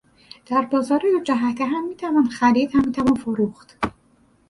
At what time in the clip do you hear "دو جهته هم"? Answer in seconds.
0.99-1.87